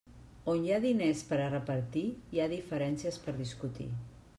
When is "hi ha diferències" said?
2.33-3.23